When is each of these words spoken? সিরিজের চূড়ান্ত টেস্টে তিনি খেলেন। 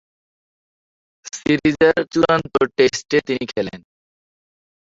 সিরিজের 1.31 1.97
চূড়ান্ত 2.11 2.53
টেস্টে 2.77 3.17
তিনি 3.27 3.45
খেলেন। 3.45 3.79